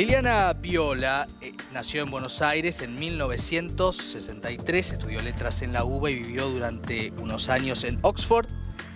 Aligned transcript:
Liliana 0.00 0.54
Viola 0.54 1.26
eh, 1.42 1.52
nació 1.74 2.02
en 2.02 2.10
Buenos 2.10 2.40
Aires 2.40 2.80
en 2.80 2.98
1963, 2.98 4.92
estudió 4.92 5.20
letras 5.20 5.60
en 5.60 5.74
la 5.74 5.84
UBA 5.84 6.10
y 6.10 6.14
vivió 6.14 6.48
durante 6.48 7.10
unos 7.18 7.50
años 7.50 7.84
en 7.84 7.98
Oxford 8.00 8.46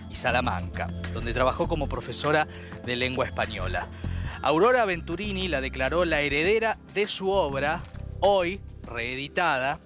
y 0.09 0.15
Salamanca, 0.15 0.87
donde 1.13 1.31
trabajó 1.31 1.67
como 1.67 1.87
profesora 1.87 2.47
de 2.87 2.95
lengua 2.95 3.27
española. 3.27 3.87
Aurora 4.41 4.83
Venturini 4.85 5.47
la 5.47 5.61
declaró 5.61 6.05
la 6.05 6.21
heredera 6.21 6.79
de 6.95 7.05
su 7.05 7.29
obra, 7.29 7.83
hoy 8.19 8.59
reeditada, 8.81 9.79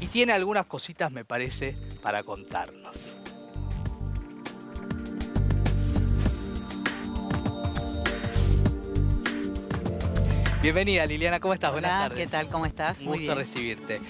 y 0.00 0.08
tiene 0.08 0.34
algunas 0.34 0.66
cositas, 0.66 1.10
me 1.10 1.24
parece, 1.24 1.74
para 2.02 2.24
contarnos. 2.24 3.17
Bienvenida 10.62 11.06
Liliana, 11.06 11.38
¿cómo 11.40 11.54
estás? 11.54 11.72
Buenas 11.72 12.08
tardes. 12.08 12.18
¿qué 12.18 12.26
tal? 12.26 12.48
¿Cómo 12.48 12.66
estás? 12.66 12.98
Un 12.98 13.06
Muy 13.06 13.18
gusto 13.18 13.34
bien. 13.34 13.46
recibirte. 13.46 14.00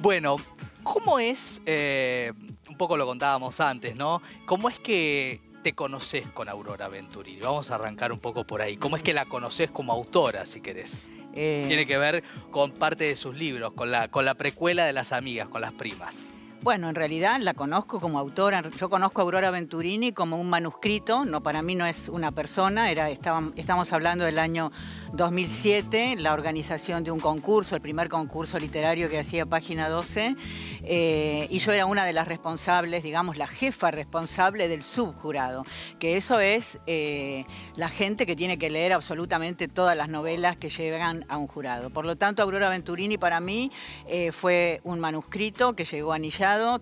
Bueno, 0.00 0.36
¿cómo 0.82 1.18
es, 1.18 1.60
eh, 1.64 2.32
un 2.68 2.76
poco 2.76 2.96
lo 2.96 3.06
contábamos 3.06 3.60
antes, 3.60 3.96
¿no? 3.96 4.20
¿Cómo 4.44 4.68
es 4.68 4.78
que 4.78 5.40
te 5.62 5.74
conoces 5.74 6.26
con 6.28 6.48
Aurora 6.50 6.88
Venturini? 6.88 7.40
Vamos 7.40 7.70
a 7.70 7.76
arrancar 7.76 8.12
un 8.12 8.18
poco 8.20 8.44
por 8.46 8.60
ahí. 8.60 8.76
¿Cómo 8.76 8.96
es 8.96 9.02
que 9.02 9.14
la 9.14 9.24
conoces 9.24 9.70
como 9.70 9.92
autora, 9.92 10.44
si 10.44 10.60
querés? 10.60 11.08
Eh, 11.34 11.64
Tiene 11.66 11.86
que 11.86 11.96
ver 11.98 12.22
con 12.50 12.72
parte 12.72 13.04
de 13.04 13.16
sus 13.16 13.34
libros, 13.34 13.72
con 13.72 13.90
la, 13.90 14.08
con 14.08 14.24
la 14.26 14.34
precuela 14.34 14.84
de 14.84 14.92
las 14.92 15.12
amigas, 15.12 15.48
con 15.48 15.62
las 15.62 15.72
primas. 15.72 16.14
Bueno, 16.62 16.88
en 16.88 16.96
realidad 16.96 17.38
la 17.40 17.54
conozco 17.54 18.00
como 18.00 18.18
autora. 18.18 18.62
Yo 18.76 18.88
conozco 18.90 19.20
a 19.20 19.24
Aurora 19.24 19.50
Venturini 19.50 20.12
como 20.12 20.40
un 20.40 20.50
manuscrito. 20.50 21.24
No, 21.24 21.40
para 21.42 21.62
mí 21.62 21.74
no 21.76 21.86
es 21.86 22.08
una 22.08 22.32
persona. 22.32 22.90
Era, 22.90 23.08
estamos 23.08 23.92
hablando 23.92 24.24
del 24.24 24.38
año 24.38 24.72
2007, 25.12 26.16
la 26.18 26.32
organización 26.32 27.04
de 27.04 27.12
un 27.12 27.20
concurso, 27.20 27.76
el 27.76 27.82
primer 27.82 28.08
concurso 28.08 28.58
literario 28.58 29.08
que 29.08 29.18
hacía 29.18 29.46
Página 29.46 29.88
12. 29.88 30.34
eh, 30.82 31.46
y 31.50 31.58
yo 31.58 31.72
era 31.72 31.86
una 31.86 32.04
de 32.04 32.12
las 32.12 32.26
responsables, 32.26 33.02
digamos, 33.02 33.36
la 33.36 33.46
jefa 33.46 33.90
responsable 33.90 34.66
del 34.66 34.82
subjurado. 34.82 35.64
Que 36.00 36.16
eso 36.16 36.40
es 36.40 36.78
eh, 36.86 37.44
la 37.76 37.88
gente 37.88 38.26
que 38.26 38.34
tiene 38.34 38.58
que 38.58 38.70
leer 38.70 38.92
absolutamente 38.92 39.68
todas 39.68 39.96
las 39.96 40.08
novelas 40.08 40.56
que 40.56 40.68
llegan 40.68 41.24
a 41.28 41.36
un 41.36 41.46
jurado. 41.46 41.90
Por 41.90 42.04
lo 42.04 42.16
tanto, 42.16 42.42
Aurora 42.42 42.68
Venturini 42.68 43.18
para 43.18 43.40
mí 43.40 43.70
eh, 44.08 44.32
fue 44.32 44.80
un 44.82 44.98
manuscrito 44.98 45.74
que 45.74 45.84
llegó 45.84 46.12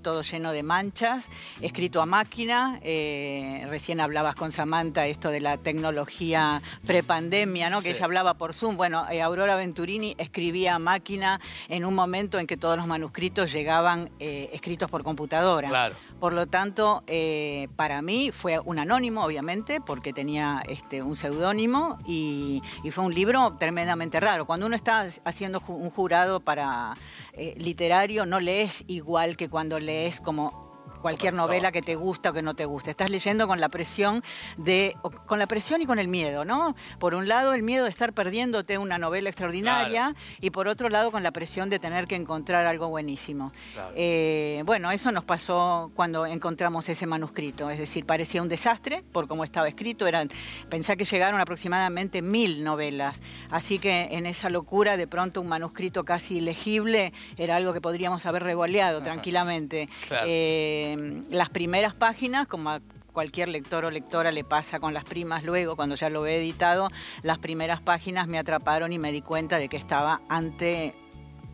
todo 0.02 0.20
lleno 0.20 0.52
de 0.52 0.62
manchas, 0.62 1.26
escrito 1.62 2.02
a 2.02 2.06
máquina. 2.06 2.78
eh, 2.82 3.66
recién 3.70 4.00
hablabas 4.00 4.34
con 4.34 4.52
Samantha 4.52 5.06
esto 5.06 5.30
de 5.30 5.40
la 5.40 5.56
tecnología 5.56 6.60
prepandemia, 6.86 7.70
¿no? 7.70 7.80
Que 7.80 7.90
ella 7.90 8.04
hablaba 8.04 8.34
por 8.34 8.52
Zoom. 8.52 8.76
Bueno, 8.76 9.06
eh, 9.10 9.22
Aurora 9.22 9.56
Venturini 9.56 10.14
escribía 10.18 10.74
a 10.74 10.78
máquina 10.78 11.40
en 11.68 11.86
un 11.86 11.94
momento 11.94 12.38
en 12.38 12.46
que 12.46 12.58
todos 12.58 12.76
los 12.76 12.86
manuscritos 12.86 13.52
llegaban 13.52 14.10
eh, 14.20 14.50
escritos 14.52 14.90
por 14.90 15.02
computadora. 15.02 15.68
Claro. 15.68 15.96
Por 16.20 16.32
lo 16.32 16.46
tanto, 16.46 17.02
eh, 17.06 17.68
para 17.76 18.00
mí 18.00 18.30
fue 18.30 18.58
un 18.58 18.78
anónimo, 18.78 19.24
obviamente, 19.24 19.80
porque 19.80 20.12
tenía 20.12 20.62
este, 20.68 21.02
un 21.02 21.16
seudónimo 21.16 21.98
y, 22.06 22.62
fue 22.92 23.04
un 23.04 23.14
libro 23.14 23.56
tremendamente 23.58 24.20
raro. 24.20 24.46
Cuando 24.46 24.66
uno 24.66 24.76
está 24.76 25.06
haciendo 25.24 25.60
un 25.66 25.90
jurado 25.90 26.40
para 26.40 26.96
eh, 27.32 27.54
literario, 27.58 28.24
no 28.24 28.40
lees 28.40 28.84
igual 28.86 29.36
que 29.36 29.48
cuando 29.48 29.78
lees 29.78 30.20
como 30.20 30.63
cualquier 31.04 31.34
Correcto. 31.34 31.48
novela 31.48 31.70
que 31.70 31.82
te 31.82 31.96
gusta 31.96 32.30
o 32.30 32.32
que 32.32 32.40
no 32.40 32.54
te 32.54 32.64
gusta. 32.64 32.90
Estás 32.90 33.10
leyendo 33.10 33.46
con 33.46 33.60
la 33.60 33.68
presión 33.68 34.22
de 34.56 34.96
con 35.26 35.38
la 35.38 35.46
presión 35.46 35.82
y 35.82 35.86
con 35.86 35.98
el 35.98 36.08
miedo, 36.08 36.46
¿no? 36.46 36.74
Por 36.98 37.14
un 37.14 37.28
lado 37.28 37.52
el 37.52 37.62
miedo 37.62 37.84
de 37.84 37.90
estar 37.90 38.14
perdiéndote 38.14 38.78
una 38.78 38.96
novela 38.96 39.28
extraordinaria 39.28 40.14
y 40.40 40.48
por 40.48 40.66
otro 40.66 40.88
lado 40.88 41.12
con 41.12 41.22
la 41.22 41.30
presión 41.30 41.68
de 41.68 41.78
tener 41.78 42.06
que 42.06 42.14
encontrar 42.14 42.64
algo 42.64 42.88
buenísimo. 42.88 43.52
Claro. 43.74 43.92
Eh, 43.94 44.62
bueno, 44.64 44.90
eso 44.92 45.12
nos 45.12 45.24
pasó 45.24 45.90
cuando 45.94 46.24
encontramos 46.24 46.88
ese 46.88 47.04
manuscrito, 47.04 47.68
es 47.68 47.78
decir, 47.78 48.06
parecía 48.06 48.40
un 48.40 48.48
desastre 48.48 49.04
por 49.12 49.28
cómo 49.28 49.44
estaba 49.44 49.68
escrito. 49.68 50.06
Eran, 50.06 50.30
pensá 50.70 50.96
que 50.96 51.04
llegaron 51.04 51.38
aproximadamente 51.38 52.22
mil 52.22 52.64
novelas, 52.64 53.20
así 53.50 53.78
que 53.78 54.08
en 54.12 54.24
esa 54.24 54.48
locura 54.48 54.96
de 54.96 55.06
pronto 55.06 55.42
un 55.42 55.48
manuscrito 55.48 56.02
casi 56.06 56.38
ilegible 56.38 57.12
era 57.36 57.56
algo 57.56 57.74
que 57.74 57.82
podríamos 57.82 58.24
haber 58.24 58.42
revoleado 58.42 59.02
tranquilamente. 59.02 59.86
Claro. 60.08 60.24
Eh, 60.26 60.93
las 61.30 61.48
primeras 61.50 61.94
páginas, 61.94 62.46
como 62.46 62.70
a 62.70 62.80
cualquier 63.12 63.48
lector 63.48 63.84
o 63.84 63.90
lectora 63.90 64.32
le 64.32 64.42
pasa 64.44 64.80
con 64.80 64.92
las 64.92 65.04
primas 65.04 65.44
luego, 65.44 65.76
cuando 65.76 65.94
ya 65.94 66.10
lo 66.10 66.26
he 66.26 66.36
editado, 66.36 66.88
las 67.22 67.38
primeras 67.38 67.80
páginas 67.80 68.26
me 68.26 68.38
atraparon 68.38 68.92
y 68.92 68.98
me 68.98 69.12
di 69.12 69.22
cuenta 69.22 69.58
de 69.58 69.68
que 69.68 69.76
estaba 69.76 70.20
ante 70.28 70.94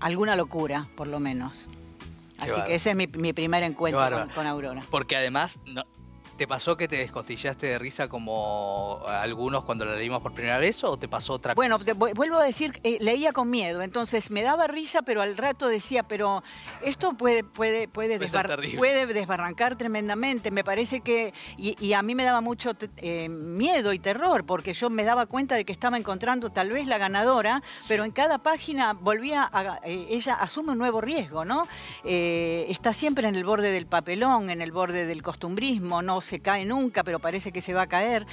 alguna 0.01 0.37
locura, 0.37 0.89
por 0.97 1.07
lo 1.07 1.21
menos. 1.21 1.67
Qué 2.43 2.51
Así 2.51 2.63
que 2.67 2.75
ese 2.77 2.91
es 2.91 2.97
mi, 2.97 3.07
mi 3.07 3.35
primer 3.35 3.63
encuentro 3.63 4.11
con, 4.11 4.29
con 4.31 4.47
Aurora. 4.47 4.83
Porque 4.91 5.17
además, 5.17 5.59
no- 5.67 5.85
¿te 6.41 6.49
pasó 6.49 6.75
que 6.75 6.89
te 6.89 6.97
descostillaste 6.97 7.67
de 7.67 7.79
risa 7.79 8.09
como 8.09 9.03
algunos 9.07 9.63
cuando 9.63 9.85
la 9.85 9.95
leímos 9.95 10.23
por 10.23 10.33
primera 10.33 10.57
vez 10.57 10.83
o 10.85 10.97
te 10.99 11.07
pasó 11.07 11.35
otra 11.35 11.53
Bueno, 11.53 11.79
te 11.79 11.95
vu- 11.95 12.15
vuelvo 12.15 12.39
a 12.39 12.45
decir, 12.45 12.81
eh, 12.83 12.97
leía 13.03 13.35
con 13.35 13.51
miedo, 13.51 13.83
entonces 13.83 14.31
me 14.31 14.41
daba 14.43 14.67
risa, 14.67 15.03
pero 15.03 15.21
al 15.21 15.37
rato 15.37 15.69
decía, 15.69 16.03
pero 16.03 16.43
esto 16.83 17.13
puede, 17.13 17.45
puede, 17.45 17.89
puede, 17.89 18.17
Puede 18.17 18.27
desbar- 18.27 19.13
desbarrancar 19.13 19.77
tremendamente. 19.77 20.51
Me 20.51 20.65
parece 20.65 21.03
que, 21.03 21.35
y, 21.59 21.77
y 21.79 21.93
a 21.93 22.01
mí 22.01 22.15
me 22.15 22.25
daba 22.25 22.41
mucho 22.41 22.71
eh, 22.97 23.29
miedo 23.29 23.93
y 23.93 23.99
terror, 23.99 24.47
porque 24.47 24.73
yo 24.73 24.89
me 24.89 25.05
daba 25.05 25.27
cuenta 25.27 25.57
de 25.57 25.67
que 25.67 25.73
estaba 25.73 25.99
encontrando 25.99 26.49
tal 26.49 26.71
vez 26.71 26.87
la 26.87 26.97
ganadora, 26.97 27.63
pero 27.87 28.05
en 28.07 28.13
cada 28.13 28.39
página 28.39 28.95
volvía 28.95 29.47
a, 29.53 29.79
eh, 29.85 30.07
ella 30.09 30.37
asume 30.37 30.73
un 30.73 30.79
nuevo 30.79 31.03
riesgo, 31.03 31.45
¿no? 31.45 31.69
Está 32.03 32.95
siempre 32.95 33.29
en 33.29 33.35
el 33.35 33.45
borde 33.45 33.71
del 33.73 33.87
papelón, 33.87 34.49
en 34.49 34.63
el 34.63 34.73
borde 34.73 35.05
del 35.05 35.23
costumbrismo, 35.23 36.01
no 36.01 36.23
se 36.31 36.41
cae 36.41 36.65
nunca, 36.65 37.03
pero 37.03 37.19
parece 37.19 37.51
que 37.51 37.61
se 37.61 37.75
va 37.75 37.83
a 37.83 37.87
caer. 37.89 38.25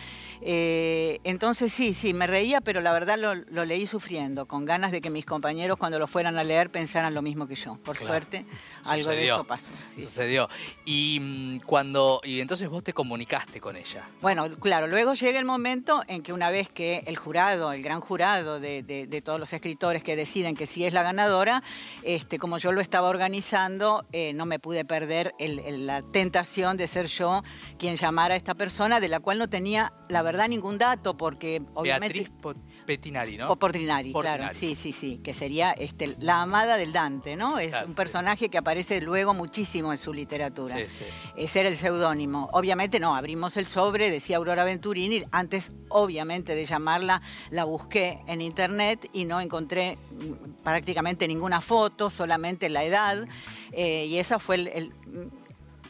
Eh, 0.42 1.20
entonces 1.24 1.74
sí, 1.74 1.94
sí, 1.94 2.14
me 2.14 2.28
reía, 2.28 2.62
pero 2.62 2.80
la 2.82 2.92
verdad 2.94 3.18
lo, 3.18 3.34
lo 3.34 3.66
leí 3.66 3.88
sufriendo, 3.88 4.46
con 4.46 4.66
ganas 4.66 4.92
de 4.92 5.02
que 5.02 5.10
mis 5.10 5.26
compañeros 5.26 5.78
cuando 5.78 5.98
lo 5.98 6.08
fueran 6.08 6.38
a 6.38 6.44
leer 6.44 6.70
pensaran 6.70 7.14
lo 7.14 7.22
mismo 7.22 7.48
que 7.48 7.56
yo. 7.56 7.78
Por 7.84 7.98
Claro. 7.98 8.14
suerte, 8.14 8.46
algo 8.86 9.10
de 9.10 9.26
eso 9.26 9.44
pasó. 9.46 9.72
sí. 9.96 10.06
Sucedió. 10.06 10.48
Y 10.86 11.20
mm, 11.20 11.60
cuando. 11.66 12.22
Y 12.24 12.40
entonces 12.40 12.70
vos 12.70 12.84
te 12.84 12.94
comunicaste 12.94 13.60
con 13.60 13.76
ella. 13.76 14.08
Bueno, 14.22 14.48
claro, 14.60 14.86
luego 14.88 15.16
llega 15.16 15.40
el 15.40 15.46
momento 15.46 16.04
en 16.08 16.22
que 16.22 16.34
una 16.34 16.52
vez 16.52 16.70
que 16.70 17.04
el 17.08 17.18
jurado, 17.18 17.72
el 17.74 17.82
gran 17.82 18.00
jurado 18.02 18.60
de, 18.60 18.84
de- 18.84 19.08
de 19.08 19.22
todos 19.22 19.40
los 19.40 19.52
escritores 19.54 20.04
que 20.04 20.16
deciden 20.16 20.56
que 20.56 20.66
sí 20.68 20.86
es 20.86 20.94
la 20.94 21.02
ganadora, 21.02 21.64
este, 22.04 22.38
como 22.38 22.60
yo 22.60 22.72
lo 22.72 22.82
estaba 22.82 23.08
organizando, 23.10 24.06
eh, 24.12 24.34
no 24.34 24.46
me 24.46 24.60
pude 24.60 24.86
perder 24.86 25.34
el- 25.40 25.60
el- 25.60 25.88
la 25.88 26.02
tentación 26.04 26.78
de 26.78 26.86
ser 26.88 27.08
yo 27.08 27.44
quien 27.80 27.87
llamara 27.96 28.34
a 28.34 28.38
esta 28.38 28.54
persona, 28.56 29.00
de 29.00 29.08
la 29.08 29.20
cual 29.20 29.38
no 29.38 29.48
tenía, 29.50 29.94
la 30.10 30.22
verdad, 30.22 30.48
ningún 30.50 30.78
dato, 30.78 31.16
porque 31.16 31.62
obviamente... 31.74 32.20
Beatriz 32.42 32.56
Petinari, 32.86 33.38
¿no? 33.38 33.52
O 33.52 33.56
Portinari, 33.58 34.14
claro, 34.14 34.44
Portinari. 34.46 34.58
sí, 34.58 34.76
sí, 34.76 34.92
sí, 34.94 35.18
que 35.22 35.34
sería 35.34 35.72
este, 35.74 36.16
la 36.22 36.42
amada 36.42 36.78
del 36.78 36.94
Dante, 36.94 37.36
¿no? 37.36 37.60
Es 37.60 37.70
Claro, 37.70 37.88
un 37.88 37.92
sí. 37.92 37.96
personaje 37.98 38.50
que 38.50 38.58
aparece 38.58 39.02
luego 39.02 39.34
muchísimo 39.34 39.92
en 39.92 39.98
su 39.98 40.14
literatura. 40.14 40.76
Sí, 40.78 40.86
sí. 40.88 41.04
Ese 41.36 41.60
era 41.62 41.70
el 41.70 41.76
seudónimo. 41.76 42.50
Obviamente 42.54 43.00
no, 43.02 43.14
abrimos 43.16 43.58
el 43.58 43.66
sobre, 43.66 44.10
decía 44.10 44.38
Aurora 44.38 44.64
Venturini. 44.64 45.24
Antes, 45.32 45.74
obviamente, 45.90 46.56
de 46.56 46.64
llamarla, 46.64 47.22
la 47.50 47.66
busqué 47.66 48.20
en 48.28 48.42
internet 48.42 49.10
y 49.12 49.26
no 49.26 49.42
encontré 49.42 49.98
mm, 49.98 50.64
prácticamente 50.64 51.28
ninguna 51.28 51.60
foto, 51.60 52.10
solamente 52.10 52.70
la 52.70 52.86
edad. 52.86 53.28
eh, 53.74 54.06
y 54.06 54.18
esa 54.18 54.40
fue 54.40 54.56
el- 54.56 54.68
el, 54.70 54.94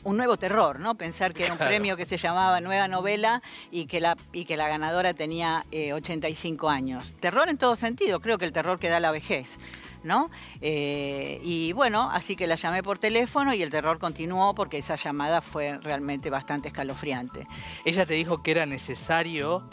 un 0.03 0.18
nuevo 0.18 0.38
terror, 0.38 0.80
¿no? 0.80 0.96
Pensar 0.96 1.34
que 1.34 1.44
era 1.44 1.53
un 1.53 1.58
Claro. 1.58 1.69
premio 1.69 1.97
que 1.97 2.06
se 2.06 2.18
llamaba 2.18 2.59
Nueva 2.62 2.88
Novela 2.88 3.41
y 3.72 3.85
que 3.85 4.00
la, 4.02 4.16
y 4.34 4.46
que 4.46 4.58
la 4.58 4.68
ganadora 4.68 5.13
tenía 5.13 5.66
eh, 5.72 5.94
85 5.94 6.69
años. 6.69 7.13
Terror 7.19 7.50
en 7.50 7.57
todo 7.57 7.75
sentido, 7.75 8.19
creo 8.19 8.38
que 8.38 8.45
el 8.45 8.51
terror 8.54 8.80
que 8.80 8.89
da 8.89 9.00
la 9.00 9.12
vejez. 9.12 9.57
¿No? 10.04 10.30
Eh, 10.62 11.42
y 11.44 11.74
bueno, 11.74 12.10
así 12.13 12.36
que 12.38 12.48
la 12.48 12.56
llamé 12.56 12.81
por 12.83 12.98
teléfono 13.00 13.54
y 13.54 13.62
el 13.62 13.69
terror 13.72 14.00
continuó 14.00 14.54
porque 14.56 14.77
esa 14.77 14.95
llamada 14.95 15.42
fue 15.42 15.80
realmente 15.80 16.30
bastante 16.30 16.69
escalofriante. 16.69 17.45
Ella 17.83 18.06
te 18.06 18.13
dijo 18.13 18.42
que 18.42 18.51
era 18.51 18.66
necesario 18.66 19.68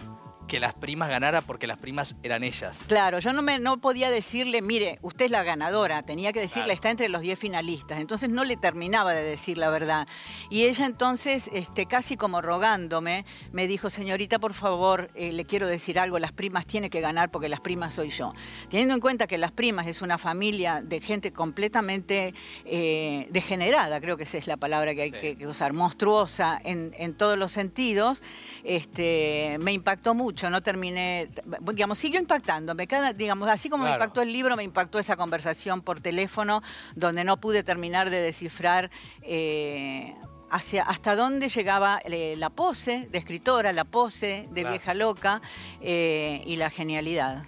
que 0.46 0.60
las 0.60 0.74
primas 0.74 1.08
ganaran 1.08 1.42
porque 1.46 1.66
las 1.66 1.78
primas 1.78 2.14
eran 2.22 2.44
ellas. 2.44 2.76
Claro, 2.86 3.18
yo 3.18 3.32
no, 3.32 3.42
me, 3.42 3.58
no 3.58 3.78
podía 3.80 4.10
decirle, 4.10 4.62
mire, 4.62 4.98
usted 5.02 5.26
es 5.26 5.30
la 5.30 5.42
ganadora, 5.42 6.02
tenía 6.02 6.32
que 6.32 6.40
decirle, 6.40 6.64
Claro. 6.64 6.74
está 6.74 6.90
entre 6.90 7.08
los 7.08 7.22
10 7.22 7.38
finalistas, 7.38 7.98
entonces 7.98 8.28
no 8.28 8.44
le 8.44 8.56
terminaba 8.56 9.12
de 9.12 9.22
decir 9.22 9.58
la 9.58 9.70
verdad. 9.70 10.06
Y 10.50 10.64
ella 10.64 10.86
entonces, 10.86 11.48
este, 11.52 11.86
casi 11.86 12.16
como 12.16 12.42
rogándome, 12.42 13.24
me 13.52 13.66
dijo, 13.66 13.90
señorita, 13.90 14.38
por 14.38 14.52
favor, 14.54 15.10
eh, 15.14 15.32
le 15.32 15.44
quiero 15.46 15.66
decir 15.66 15.98
algo, 15.98 16.18
las 16.18 16.32
primas 16.32 16.66
tiene 16.66 16.90
que 16.90 17.00
ganar 17.00 17.30
porque 17.30 17.48
las 17.48 17.60
primas 17.60 17.94
soy 17.94 18.10
yo. 18.10 18.32
Teniendo 18.68 18.94
en 18.94 19.00
cuenta 19.00 19.26
que 19.26 19.38
las 19.38 19.52
primas 19.52 19.86
es 19.86 20.02
una 20.02 20.18
familia 20.18 20.82
de 20.82 21.00
gente 21.00 21.32
completamente 21.32 22.34
eh, 22.66 23.28
degenerada, 23.30 24.00
creo 24.00 24.16
que 24.16 24.24
esa 24.24 24.38
es 24.38 24.46
la 24.46 24.56
palabra 24.56 24.94
que 24.94 25.02
hay 25.02 25.10
Sí. 25.14 25.20
que, 25.20 25.36
que 25.36 25.46
usar, 25.46 25.72
monstruosa 25.72 26.60
en, 26.64 26.92
en 26.98 27.14
todos 27.14 27.38
los 27.38 27.52
sentidos, 27.52 28.20
este, 28.64 29.56
me 29.60 29.72
impactó 29.72 30.14
mucho 30.14 30.33
mucho, 30.34 30.50
no 30.50 30.64
terminé, 30.64 31.28
digamos, 31.72 31.96
siguió 31.96 32.18
impactándome. 32.18 32.88
Cada, 32.88 33.12
digamos, 33.12 33.48
así 33.48 33.70
como 33.70 33.84
me 33.84 33.92
impactó 33.92 34.20
el 34.20 34.32
libro, 34.32 34.56
me 34.56 34.64
impactó 34.64 34.98
esa 34.98 35.14
conversación 35.16 35.80
por 35.80 36.00
teléfono, 36.00 36.60
donde 36.96 37.22
no 37.22 37.36
pude 37.36 37.62
terminar 37.62 38.10
de 38.10 38.20
descifrar. 38.20 38.90
Eh, 39.22 40.12
hacia, 40.50 40.82
hasta 40.82 41.14
dónde 41.14 41.48
llegaba 41.48 42.00
eh, 42.04 42.34
la 42.36 42.50
pose 42.50 43.08
de 43.10 43.18
escritora, 43.18 43.72
la 43.72 43.84
pose 43.84 44.48
de 44.50 44.64
vieja 44.64 44.92
loca 44.94 45.40
eh, 45.80 46.42
y 46.44 46.56
la 46.56 46.68
genialidad. 46.70 47.44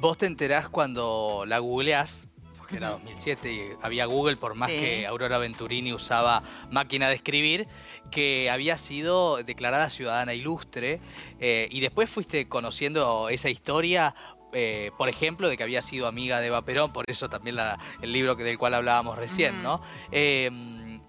Vos 0.00 0.18
te 0.18 0.26
enterás 0.26 0.68
cuando 0.68 1.44
la 1.46 1.58
googleás, 1.58 2.26
porque 2.64 2.78
era 2.78 2.88
2007 2.92 3.52
y 3.52 3.72
había 3.82 4.06
Google, 4.06 4.36
por 4.36 4.54
más 4.54 4.70
que 4.70 5.06
Aurora 5.06 5.36
Venturini 5.36 5.92
usaba 5.92 6.42
máquina 6.70 7.10
de 7.10 7.14
escribir, 7.14 7.68
que 8.10 8.48
había 8.48 8.78
sido 8.78 9.42
declarada 9.42 9.90
ciudadana 9.90 10.32
ilustre 10.32 10.98
eh, 11.40 11.68
y 11.70 11.80
después 11.80 12.08
fuiste 12.08 12.48
conociendo 12.48 13.28
esa 13.28 13.50
historia 13.50 14.14
por 14.96 15.08
ejemplo, 15.08 15.48
de 15.48 15.56
que 15.56 15.64
había 15.64 15.82
sido 15.82 16.06
amiga 16.06 16.38
de 16.38 16.46
Eva 16.46 16.62
Perón, 16.62 16.92
por 16.92 17.04
eso 17.08 17.28
también 17.28 17.56
el 18.00 18.12
libro 18.12 18.36
del 18.36 18.56
cual 18.56 18.74
hablábamos 18.74 19.18
recién, 19.18 19.64
¿no? 19.64 19.82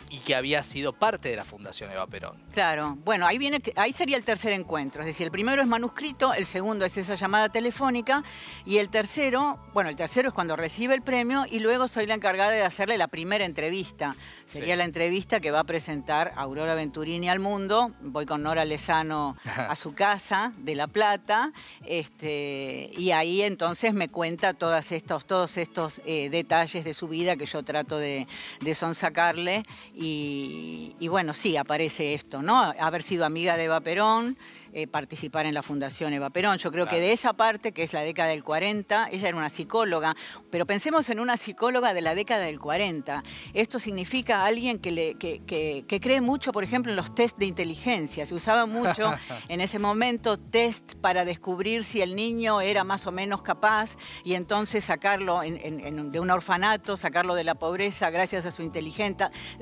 Y 0.10 0.20
que 0.20 0.36
había 0.36 0.62
sido 0.64 0.94
parte 0.94 1.30
de 1.30 1.36
la 1.36 1.44
Fundación 1.44 1.92
Eva 1.92 2.08
Perón. 2.08 2.42
Claro, 2.52 2.98
bueno, 3.04 3.26
ahí 3.26 3.38
viene, 3.38 3.62
ahí 3.76 3.94
sería 3.94 4.18
el 4.18 4.24
tercer 4.24 4.54
encuentro, 4.54 5.02
es 5.02 5.08
decir, 5.08 5.26
el 5.26 5.32
primero 5.32 5.62
es 5.62 5.68
manuscrito, 5.68 6.34
el 6.34 6.46
segundo 6.46 6.86
es 6.86 6.98
esa 6.98 7.16
llamada 7.16 7.50
telefónica 7.50 8.24
y 8.66 8.78
el 8.78 8.90
tercero, 8.90 9.60
bueno, 9.74 9.90
el 9.90 9.96
tercero 9.96 10.30
es 10.30 10.34
cuando 10.34 10.56
recibe 10.56 10.94
el 10.94 11.02
premio 11.02 11.46
y 11.50 11.60
luego 11.60 11.88
soy 11.88 12.06
la 12.06 12.14
encargada 12.14 12.52
de 12.52 12.64
hacerle 12.64 12.98
la 12.98 13.08
primera 13.08 13.46
entrevista. 13.46 14.16
Sería 14.46 14.76
la 14.76 14.86
entrevista 14.86 15.40
que 15.40 15.52
va 15.52 15.60
a 15.60 15.64
presentar 15.64 16.32
Aurora 16.36 16.76
Venturini 16.76 17.30
al 17.30 17.40
mundo. 17.40 17.92
Voy 18.02 18.26
con 18.26 18.44
Nora 18.44 18.64
Lezano 18.64 19.36
a 19.46 19.76
su 19.76 19.94
casa 19.94 20.54
de 20.58 20.76
La 20.76 20.88
Plata, 20.88 21.52
este, 21.86 22.92
y 22.98 23.12
ahí 23.12 23.42
entonces 23.42 23.94
me 23.94 24.10
cuenta 24.10 24.54
todos 24.54 24.92
estos, 24.92 25.26
todos 25.26 25.58
estos 25.58 26.02
eh, 26.06 26.30
detalles 26.30 26.86
de 26.86 26.94
su 26.94 27.08
vida 27.08 27.36
que 27.36 27.46
yo 27.46 27.64
trato 27.64 27.98
de, 27.98 28.28
de 28.62 28.76
sonsacarle 28.76 29.64
y, 29.98 31.08
bueno, 31.08 31.34
sí, 31.34 31.56
aparece 31.56 32.14
esto, 32.14 32.42
¿no? 32.42 32.60
Haber 32.80 33.02
sido 33.02 33.26
amiga 33.26 33.56
de 33.56 33.66
Eva 33.66 33.80
Perón, 33.80 34.38
eh, 34.74 34.88
participar 34.88 35.46
en 35.46 35.54
la 35.54 35.64
Fundación 35.64 36.12
Eva 36.12 36.30
Perón. 36.32 36.58
Yo 36.58 36.70
creo 36.70 36.86
que 36.86 37.00
de 37.00 37.14
esa 37.14 37.32
parte, 37.32 37.72
que 37.72 37.84
es 37.84 37.94
la 37.94 38.02
década 38.02 38.30
del 38.30 38.44
40, 38.44 39.08
ella 39.14 39.30
era 39.30 39.38
una 39.38 39.50
psicóloga, 39.50 40.14
pero 40.52 40.66
pensemos 40.66 41.10
en 41.10 41.22
una 41.22 41.38
psicóloga 41.38 41.94
de 41.94 42.02
la 42.02 42.14
década 42.14 42.44
del 42.44 42.60
40. 42.60 43.24
Esto 43.54 43.80
significa 43.80 44.44
alguien 44.44 44.80
que, 44.80 44.92
le, 44.92 45.16
que, 45.16 46.00
cree 46.02 46.20
mucho, 46.20 46.52
por 46.52 46.66
ejemplo, 46.66 46.92
en 46.92 46.98
los 46.98 47.16
test 47.16 47.38
de 47.38 47.46
inteligencia. 47.46 48.26
Se 48.26 48.36
usaba 48.36 48.66
mucho 48.66 49.14
en 49.48 49.62
ese 49.62 49.80
momento 49.80 50.38
test 50.38 50.96
para 50.96 51.24
descubrir 51.24 51.86
si 51.86 52.02
el 52.02 52.18
niño 52.18 52.60
era 52.60 52.84
más 52.84 53.08
o 53.08 53.14
menos 53.14 53.44
capaz 53.44 53.96
y 54.26 54.34
entonces 54.34 54.84
sacarlo 54.84 55.40
de 55.40 56.20
un 56.20 56.32
orfanato, 56.32 56.98
sacarlo 56.98 57.36
de 57.36 57.46
la 57.46 57.56
pobreza 57.56 58.10
gracias 58.10 58.46
a 58.46 58.52
su, 58.52 58.70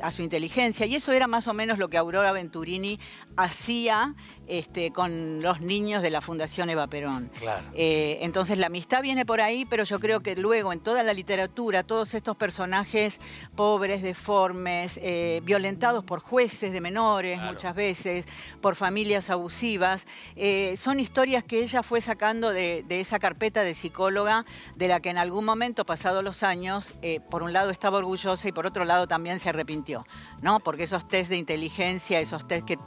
a 0.01 0.11
su 0.11 0.22
inteligencia. 0.23 0.85
Y 0.85 0.95
eso 0.95 1.11
era 1.11 1.27
más 1.27 1.47
o 1.47 1.53
menos 1.53 1.77
lo 1.77 1.89
que 1.89 1.97
Aurora 1.97 2.31
Venturini 2.31 2.99
hacía 3.35 4.15
este, 4.47 4.91
con 4.91 5.41
los 5.41 5.61
niños 5.61 6.01
de 6.01 6.09
la 6.09 6.19
Fundación 6.19 6.69
Eva 6.69 6.87
Perón. 6.87 7.31
Eh, 7.75 8.19
entonces 8.21 8.57
la 8.57 8.67
amistad 8.67 9.01
viene 9.01 9.25
por 9.25 9.39
ahí, 9.39 9.65
pero 9.65 9.85
yo 9.85 9.99
creo 9.99 10.21
que 10.21 10.35
luego 10.35 10.73
en 10.73 10.81
toda 10.81 11.01
la 11.01 11.13
literatura, 11.13 11.83
todos 11.83 12.13
estos 12.13 12.35
personajes 12.35 13.19
pobres, 13.55 14.01
deformes, 14.01 14.99
eh, 15.01 15.41
violentados 15.45 16.03
por 16.03 16.19
jueces 16.19 16.73
de 16.73 16.81
menores 16.81 17.41
muchas 17.41 17.73
veces, 17.73 18.25
por 18.59 18.75
familias 18.75 19.29
abusivas, 19.29 20.05
eh, 20.35 20.75
son 20.77 20.99
historias 20.99 21.43
que 21.43 21.63
ella 21.63 21.81
fue 21.81 22.01
sacando 22.01 22.49
de, 22.49 22.85
esa 22.89 23.19
carpeta 23.19 23.63
de 23.63 23.73
psicóloga, 23.73 24.45
de 24.75 24.87
la 24.87 24.99
que 24.99 25.09
en 25.09 25.17
algún 25.17 25.45
momento, 25.45 25.85
pasados 25.85 26.23
los 26.23 26.43
años, 26.43 26.93
por 27.29 27.43
un 27.43 27.53
lado 27.53 27.69
estaba 27.69 27.97
orgullosa 27.97 28.47
y 28.47 28.51
por 28.51 28.65
otro 28.65 28.85
lado 28.85 29.07
también 29.07 29.39
se 29.39 29.49
arrepintió, 29.49 30.05
¿no? 30.41 30.59
Porque 30.59 30.83
esos 30.83 31.07
test 31.07 31.29
de 31.29 31.37
inteligencia, 31.37 32.19
esos 32.19 32.47
test 32.47 32.65
que 32.65 32.77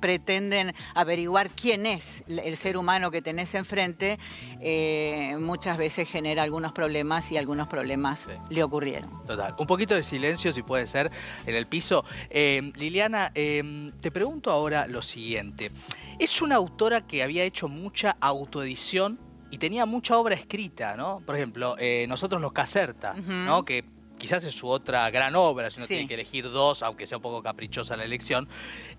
pretenden 0.00 0.74
averiguar 0.94 1.50
quién 1.50 1.86
es 1.86 2.24
el 2.26 2.56
ser 2.56 2.76
humano 2.76 3.10
que 3.10 3.22
tenés 3.22 3.54
enfrente, 3.54 4.18
eh, 4.60 5.36
muchas 5.40 5.78
veces 5.78 6.08
genera 6.08 6.42
algunos 6.42 6.72
problemas 6.72 7.30
y 7.32 7.36
algunos 7.36 7.68
problemas 7.68 8.26
le 8.48 8.62
ocurrieron. 8.62 9.10
Total. 9.26 9.54
Un 9.58 9.66
poquito 9.66 9.94
de 9.94 10.02
silencio, 10.02 10.52
si 10.52 10.62
puede 10.62 10.86
ser, 10.86 11.10
en 11.46 11.54
el 11.54 11.66
piso. 11.66 12.04
Eh, 12.30 12.72
Liliana, 12.76 13.32
eh, 13.34 13.92
te 14.00 14.10
pregunto 14.10 14.50
ahora 14.50 14.86
lo 14.86 15.02
siguiente. 15.02 15.70
Es 16.18 16.42
una 16.42 16.56
autora 16.56 17.06
que 17.06 17.22
había 17.22 17.44
hecho 17.44 17.68
mucha 17.68 18.16
autoedición 18.20 19.18
y 19.50 19.58
tenía 19.58 19.86
mucha 19.86 20.16
obra 20.18 20.34
escrita, 20.34 20.96
¿no? 20.96 21.20
Por 21.24 21.34
ejemplo, 21.36 21.76
nosotros 22.06 22.40
los 22.42 22.52
Caserta, 22.52 23.14
¿no? 23.14 23.64
Que 23.64 23.84
quizás 24.18 24.44
es 24.44 24.54
su 24.54 24.68
otra 24.68 25.08
gran 25.10 25.34
obra, 25.36 25.70
si 25.70 25.78
uno 25.78 25.86
tiene 25.86 26.06
que 26.06 26.14
elegir 26.14 26.50
dos, 26.50 26.82
aunque 26.82 27.06
sea 27.06 27.18
un 27.18 27.22
poco 27.22 27.42
caprichosa 27.42 27.96
la 27.96 28.04
elección. 28.04 28.48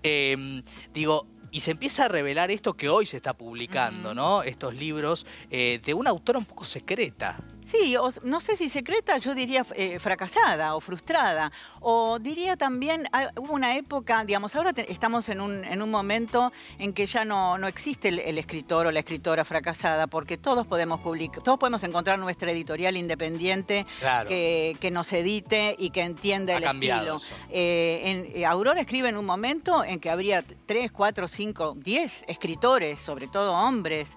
Em, 0.02 0.62
digo, 0.92 1.26
y 1.52 1.60
se 1.60 1.72
empieza 1.72 2.04
a 2.04 2.08
revelar 2.08 2.50
esto 2.50 2.74
que 2.74 2.88
hoy 2.88 3.06
se 3.06 3.16
está 3.16 3.34
publicando, 3.34 4.14
¿no? 4.14 4.42
Estos 4.42 4.74
libros 4.74 5.26
eh, 5.50 5.80
de 5.84 5.94
una 5.94 6.10
autora 6.10 6.38
un 6.38 6.44
poco 6.44 6.64
secreta. 6.64 7.38
Sí, 7.70 7.94
no 8.22 8.40
sé 8.40 8.56
si 8.56 8.68
secreta, 8.68 9.18
yo 9.18 9.32
diría 9.32 9.64
eh, 9.76 10.00
fracasada 10.00 10.74
o 10.74 10.80
frustrada. 10.80 11.52
O 11.78 12.18
diría 12.18 12.56
también, 12.56 13.06
ah, 13.12 13.30
hubo 13.36 13.54
una 13.54 13.76
época, 13.76 14.24
digamos, 14.24 14.56
ahora 14.56 14.72
estamos 14.88 15.28
en 15.28 15.40
un, 15.40 15.64
en 15.64 15.80
un 15.80 15.90
momento 15.90 16.52
en 16.78 16.92
que 16.92 17.06
ya 17.06 17.24
no, 17.24 17.58
no 17.58 17.68
existe 17.68 18.08
el, 18.08 18.38
escritor 18.38 18.86
o 18.86 18.90
la 18.90 18.98
escritora 18.98 19.44
fracasada, 19.44 20.08
porque 20.08 20.36
todos 20.36 20.66
podemos 20.66 21.00
publicar, 21.00 21.44
todos 21.44 21.60
podemos 21.60 21.84
encontrar 21.84 22.18
nuestra 22.18 22.50
editorial 22.50 22.96
independiente 22.96 23.86
que, 24.26 24.90
nos 24.90 25.12
edite 25.12 25.76
y 25.78 25.90
que 25.90 26.02
entienda 26.02 26.56
el 26.56 26.64
estilo. 26.64 27.18
Eh, 27.50 28.00
en, 28.04 28.32
eh, 28.34 28.46
Aurora 28.46 28.80
escribe 28.80 29.08
en 29.10 29.16
un 29.16 29.26
momento 29.26 29.84
en 29.84 30.00
que 30.00 30.10
habría 30.10 30.42
tres, 30.66 30.90
cuatro, 30.90 31.28
cinco, 31.28 31.74
diez 31.76 32.24
escritores, 32.26 32.98
sobre 32.98 33.28
todo 33.28 33.52
hombres, 33.52 34.16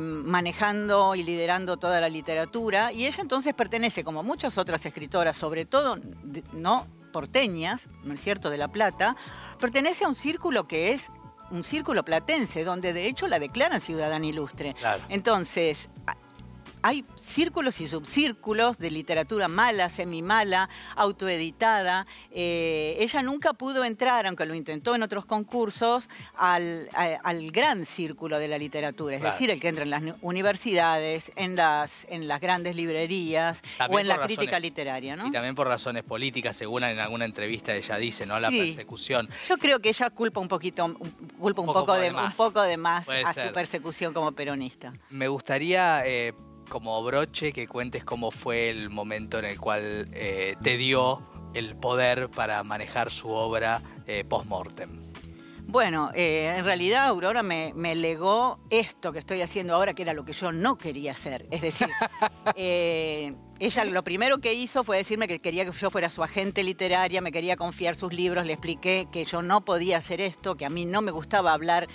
manejando 0.00 1.16
y 1.16 1.24
liderando 1.24 1.76
toda 1.76 2.00
la 2.00 2.08
literatura 2.08 2.67
y 2.92 3.06
ella 3.06 3.22
entonces 3.22 3.54
pertenece, 3.54 4.04
como 4.04 4.22
muchas 4.22 4.58
otras 4.58 4.84
escritoras, 4.84 5.36
sobre 5.36 5.64
todo 5.64 5.98
no 6.52 6.86
porteñas, 7.12 7.88
¿no 8.04 8.14
es 8.14 8.20
cierto?, 8.20 8.50
de 8.50 8.58
La 8.58 8.68
Plata, 8.68 9.16
pertenece 9.58 10.04
a 10.04 10.08
un 10.08 10.14
círculo 10.14 10.68
que 10.68 10.92
es 10.92 11.10
un 11.50 11.64
círculo 11.64 12.04
platense, 12.04 12.64
donde 12.64 12.92
de 12.92 13.06
hecho 13.06 13.26
la 13.26 13.38
declaran 13.38 13.80
ciudadana 13.80 14.26
ilustre. 14.26 14.76
Entonces, 15.08 15.88
hay 16.82 17.04
círculos 17.20 17.80
y 17.80 17.88
subcírculos 17.88 18.78
de 18.78 18.90
literatura 18.90 19.48
mala, 19.48 19.88
semi-mala, 19.88 20.68
autoeditada. 20.96 22.06
Eh, 22.30 22.96
ella 22.98 23.22
nunca 23.22 23.52
pudo 23.52 23.84
entrar, 23.84 24.26
aunque 24.26 24.46
lo 24.46 24.54
intentó 24.54 24.94
en 24.94 25.02
otros 25.02 25.24
concursos, 25.24 26.08
al, 26.36 26.88
gran 27.52 27.84
círculo 27.84 28.38
de 28.38 28.48
la 28.48 28.58
literatura, 28.58 29.16
es 29.16 29.22
decir, 29.22 29.50
el 29.50 29.60
que 29.60 29.68
entra 29.68 29.84
en 29.84 29.90
las 29.90 30.02
universidades, 30.20 31.32
en 31.36 31.56
las, 31.56 32.06
en 32.10 32.28
las 32.28 32.40
grandes 32.40 32.76
librerías 32.76 33.60
o 33.88 33.98
en 33.98 34.08
la 34.08 34.18
crítica 34.18 34.58
literaria. 34.58 35.16
Y 35.24 35.30
también 35.30 35.54
por 35.54 35.66
razones 35.66 36.04
políticas, 36.04 36.56
según 36.56 36.84
en 36.84 36.98
alguna 36.98 37.24
entrevista 37.24 37.74
ella 37.74 37.96
dice, 37.96 38.26
¿no? 38.26 38.38
La 38.38 38.50
persecución. 38.50 39.28
Yo 39.48 39.56
creo 39.56 39.80
que 39.80 39.88
ella 39.88 40.10
culpa 40.10 40.40
un 40.40 40.48
poquito, 40.48 40.96
culpa 41.38 41.62
un, 41.62 41.66
poco, 41.66 41.94
de, 41.94 42.12
un 42.12 42.32
poco 42.32 42.62
de 42.62 42.76
más 42.76 43.08
a 43.08 43.34
su 43.34 43.52
persecución 43.52 44.12
como 44.12 44.32
peronista. 44.32 44.92
Me 45.10 45.28
gustaría 45.28 46.06
eh, 46.06 46.34
como 46.68 47.02
broche 47.02 47.52
que 47.52 47.66
cuentes 47.66 48.04
cómo 48.04 48.30
fue 48.30 48.70
el 48.70 48.90
momento 48.90 49.38
en 49.38 49.46
el 49.46 49.58
cual 49.58 50.08
eh, 50.12 50.54
te 50.62 50.76
dio 50.76 51.22
el 51.54 51.76
poder 51.76 52.28
para 52.28 52.62
manejar 52.62 53.10
su 53.10 53.30
obra 53.30 53.82
eh, 54.06 54.24
post-mortem. 54.28 55.00
Bueno, 55.66 56.10
eh, 56.14 56.54
en 56.56 56.64
realidad 56.64 57.04
Aurora 57.06 57.42
me, 57.42 57.72
legó 57.94 58.58
esto 58.70 59.12
que 59.12 59.18
estoy 59.18 59.42
haciendo 59.42 59.74
ahora, 59.74 59.92
que 59.92 60.02
era 60.02 60.14
lo 60.14 60.24
que 60.24 60.32
yo 60.32 60.50
no 60.50 60.78
quería 60.78 61.12
hacer. 61.12 61.46
Es 61.50 61.60
decir, 61.60 61.88
ella 62.56 63.84
lo 63.84 64.02
primero 64.02 64.38
que 64.38 64.54
hizo 64.54 64.82
fue 64.82 64.96
decirme 64.96 65.28
que 65.28 65.40
quería 65.40 65.66
que 65.66 65.72
yo 65.72 65.90
fuera 65.90 66.08
su 66.08 66.22
agente 66.22 66.62
literaria, 66.62 67.20
me 67.20 67.32
quería 67.32 67.56
confiar 67.56 67.96
sus 67.96 68.14
libros, 68.14 68.46
le 68.46 68.54
expliqué 68.54 69.08
que 69.12 69.26
yo 69.26 69.42
no 69.42 69.62
podía 69.64 69.98
hacer 69.98 70.22
esto, 70.22 70.56
que 70.56 70.64
a 70.64 70.70
mí 70.70 70.86
no 70.86 71.02
me 71.02 71.10
gustaba 71.10 71.52
hablar 71.52 71.86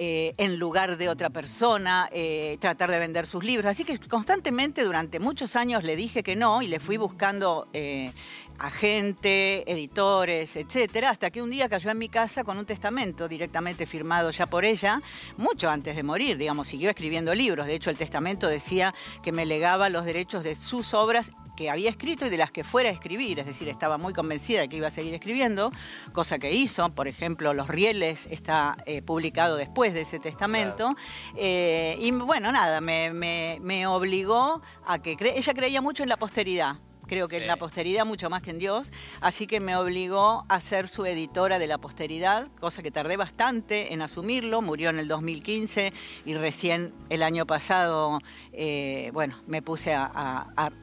eh, 0.00 0.34
en 0.36 0.60
lugar 0.60 0.96
de 0.96 1.08
otra 1.08 1.28
persona, 1.28 2.08
eh, 2.12 2.56
tratar 2.60 2.88
de 2.88 3.00
vender 3.00 3.26
sus 3.26 3.42
libros. 3.42 3.66
Así 3.68 3.82
que 3.82 3.98
constantemente 3.98 4.84
durante 4.84 5.18
muchos 5.18 5.56
años 5.56 5.82
le 5.82 5.96
dije 5.96 6.22
que 6.22 6.36
no 6.36 6.62
y 6.62 6.68
le 6.68 6.78
fui 6.78 6.96
buscando 6.96 7.66
eh, 7.72 8.12
agente, 8.60 9.68
editores, 9.70 10.54
etcétera, 10.54 11.10
hasta 11.10 11.30
que 11.30 11.42
un 11.42 11.50
día 11.50 11.68
cayó 11.68 11.90
en 11.90 11.98
mi 11.98 12.08
casa 12.08 12.44
con 12.44 12.58
un 12.58 12.64
testamento 12.64 13.26
directamente 13.26 13.86
firmado 13.86 14.30
ya 14.30 14.46
por 14.46 14.64
ella, 14.64 15.02
mucho 15.36 15.68
antes 15.68 15.96
de 15.96 16.04
morir, 16.04 16.38
digamos, 16.38 16.68
siguió 16.68 16.90
escribiendo 16.90 17.34
libros. 17.34 17.66
De 17.66 17.74
hecho, 17.74 17.90
el 17.90 17.96
testamento 17.96 18.46
decía 18.46 18.94
que 19.20 19.32
me 19.32 19.46
legaba 19.46 19.88
los 19.88 20.04
derechos 20.04 20.44
de 20.44 20.54
sus 20.54 20.94
obras 20.94 21.32
que 21.58 21.70
había 21.70 21.90
escrito 21.90 22.24
y 22.24 22.30
de 22.30 22.36
las 22.36 22.52
que 22.52 22.62
fuera 22.62 22.88
a 22.88 22.92
escribir, 22.92 23.40
es 23.40 23.46
decir, 23.46 23.68
estaba 23.68 23.98
muy 23.98 24.12
convencida 24.12 24.60
de 24.60 24.68
que 24.68 24.76
iba 24.76 24.86
a 24.86 24.90
seguir 24.90 25.12
escribiendo, 25.12 25.72
cosa 26.12 26.38
que 26.38 26.52
hizo, 26.52 26.88
por 26.90 27.08
ejemplo, 27.08 27.52
Los 27.52 27.66
Rieles 27.66 28.28
está 28.30 28.76
eh, 28.86 29.02
publicado 29.02 29.56
después 29.56 29.92
de 29.92 30.02
ese 30.02 30.20
testamento, 30.20 30.94
eh, 31.36 31.98
y 32.00 32.12
bueno, 32.12 32.52
nada, 32.52 32.80
me, 32.80 33.10
me 33.12 33.86
obligó 33.88 34.62
a 34.86 35.00
que, 35.00 35.16
ella 35.18 35.52
creía 35.52 35.80
mucho 35.80 36.04
en 36.04 36.10
la 36.10 36.16
posteridad, 36.16 36.76
creo 37.08 37.26
que 37.26 37.38
en 37.38 37.48
la 37.48 37.56
posteridad 37.56 38.04
mucho 38.04 38.30
más 38.30 38.42
que 38.42 38.50
en 38.50 38.60
Dios, 38.60 38.92
así 39.20 39.48
que 39.48 39.58
me 39.58 39.74
obligó 39.74 40.44
a 40.48 40.60
ser 40.60 40.86
su 40.86 41.04
editora 41.06 41.58
de 41.58 41.66
la 41.66 41.78
posteridad, 41.78 42.46
cosa 42.60 42.82
que 42.82 42.92
tardé 42.92 43.16
bastante 43.16 43.92
en 43.92 44.02
asumirlo, 44.02 44.62
murió 44.62 44.90
en 44.90 45.00
el 45.00 45.08
2015 45.08 45.92
y 46.24 46.34
recién 46.34 46.92
el 47.08 47.22
año 47.22 47.46
pasado, 47.46 48.20
eh, 48.52 49.10
bueno, 49.12 49.36
me 49.46 49.62
puse 49.62 49.94
a, 49.94 50.04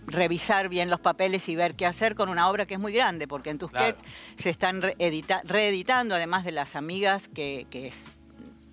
revisar 0.08 0.70
bien 0.70 0.90
los 0.90 1.00
papeles 1.00 1.48
y 1.48 1.56
ver 1.56 1.76
qué 1.76 1.86
hacer 1.86 2.16
con 2.16 2.30
una 2.30 2.50
obra 2.50 2.66
que 2.66 2.74
es 2.74 2.80
muy 2.80 2.94
grande, 2.94 3.28
porque 3.28 3.52
en 3.52 3.60
Tusquet 3.60 3.96
se 4.38 4.50
están 4.50 4.82
reeditando, 4.82 6.16
además 6.16 6.44
de 6.44 6.52
las 6.52 6.76
amigas, 6.76 7.28
que, 7.28 7.68
es 7.72 8.06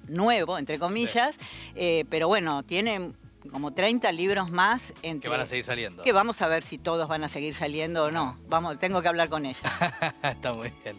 nuevo, 0.09 0.59
entre 0.59 0.79
comillas, 0.79 1.37
eh, 1.75 2.05
pero 2.09 2.29
bueno, 2.29 2.63
tiene 2.63 3.13
como 3.51 3.73
30 3.73 4.11
libros 4.13 4.51
más. 4.51 4.93
Entre, 5.03 5.27
que 5.27 5.29
van 5.29 5.41
a 5.41 5.47
seguir 5.47 5.65
saliendo. 5.65 6.03
Que 6.03 6.13
vamos 6.13 6.41
a 6.43 6.49
ver 6.49 6.63
si 6.63 6.79
todos 6.79 7.09
van 7.09 7.25
a 7.25 7.29
seguir 7.29 7.55
saliendo 7.55 8.05
o 8.05 8.11
no. 8.11 8.39
Vamos, 8.49 8.79
tengo 8.79 9.03
que 9.03 9.09
hablar 9.09 9.29
con 9.29 9.47
ella. 9.47 10.15
Está 10.23 10.53
muy 10.53 10.73
bien. 10.83 10.99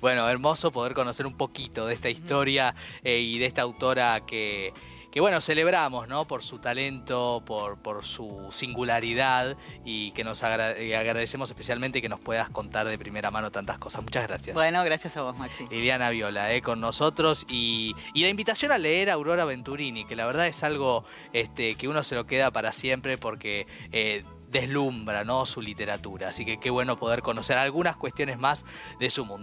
Bueno, 0.00 0.28
hermoso 0.28 0.72
poder 0.72 0.94
conocer 0.94 1.26
un 1.26 1.36
poquito 1.36 1.86
de 1.86 1.94
esta 1.94 2.08
historia 2.08 2.74
eh, 3.02 3.18
y 3.18 3.38
de 3.38 3.46
esta 3.46 3.62
autora 3.62 4.20
que 4.26 4.72
que 5.12 5.20
bueno, 5.20 5.40
celebramos, 5.42 6.08
¿no? 6.08 6.26
Por 6.26 6.42
su 6.42 6.58
talento, 6.58 7.42
por, 7.44 7.76
por 7.76 8.04
su 8.04 8.48
singularidad 8.50 9.58
y 9.84 10.10
que 10.12 10.24
nos 10.24 10.42
agradecemos 10.42 11.50
especialmente 11.50 12.00
que 12.00 12.08
nos 12.08 12.18
puedas 12.18 12.48
contar 12.48 12.88
de 12.88 12.98
primera 12.98 13.30
mano 13.30 13.50
tantas 13.50 13.78
cosas. 13.78 14.02
Muchas 14.02 14.26
gracias. 14.26 14.54
Bueno, 14.54 14.82
gracias 14.84 15.18
a 15.18 15.22
vos, 15.22 15.36
Maxi. 15.36 15.66
Liliana 15.70 16.08
Viola, 16.08 16.54
¿eh? 16.54 16.62
con 16.62 16.80
nosotros 16.80 17.44
y, 17.48 17.94
la 18.14 18.28
invitación 18.28 18.72
a 18.72 18.78
leer 18.78 19.10
a 19.10 19.14
Aurora 19.14 19.44
Venturini, 19.44 20.06
que 20.06 20.16
la 20.16 20.24
verdad 20.24 20.46
es 20.46 20.64
algo 20.64 21.04
este, 21.34 21.74
que 21.74 21.88
uno 21.88 22.02
se 22.02 22.14
lo 22.14 22.26
queda 22.26 22.50
para 22.50 22.72
siempre 22.72 23.18
porque... 23.18 23.66
Eh, 23.92 24.24
deslumbra 24.52 25.24
¿no? 25.24 25.46
su 25.46 25.60
literatura. 25.62 26.28
Así 26.28 26.44
que 26.44 26.60
qué 26.60 26.70
bueno 26.70 26.98
poder 26.98 27.22
conocer 27.22 27.56
algunas 27.56 27.96
cuestiones 27.96 28.38
más 28.38 28.64
de 29.00 29.10
su 29.10 29.24
mundo. 29.24 29.40